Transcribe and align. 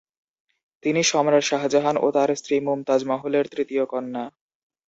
তিনি 0.83 1.01
সম্রাট 1.03 1.43
শাহজাহান 1.43 1.95
ও 1.97 2.07
তার 2.11 2.29
স্ত্রী 2.35 2.55
মুমতাজ 2.59 3.01
মহলের 3.05 3.45
তৃতীয় 3.53 3.83
কন্যা। 3.85 4.23